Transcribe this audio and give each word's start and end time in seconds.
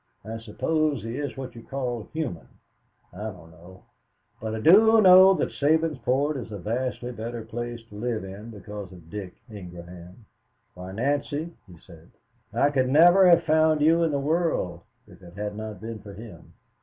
I 0.25 0.39
suppose 0.39 1.03
he 1.03 1.17
is 1.19 1.37
what 1.37 1.53
you 1.53 1.61
call 1.61 2.09
human 2.11 2.47
I 3.13 3.25
don't 3.29 3.51
know, 3.51 3.83
but 4.41 4.55
I 4.55 4.59
do 4.59 4.99
know 4.99 5.35
that 5.35 5.49
Sabinsport 5.51 6.37
is 6.43 6.51
a 6.51 6.57
vastly 6.57 7.11
better 7.11 7.43
place 7.45 7.83
to 7.83 7.95
live 7.97 8.23
in 8.23 8.49
because 8.49 8.91
of 8.91 9.11
Dick 9.11 9.35
Ingraham. 9.47 10.25
Why, 10.73 10.91
Nancy," 10.91 11.53
he 11.67 11.77
said, 11.77 12.09
"I 12.51 12.71
could 12.71 12.89
never 12.89 13.27
have 13.29 13.43
found 13.43 13.81
you 13.81 14.01
in 14.01 14.09
the 14.09 14.19
world 14.19 14.81
if 15.07 15.21
it 15.21 15.35
had 15.35 15.55
not 15.55 15.79
been 15.81 15.99
for 15.99 16.13
him. 16.13 16.53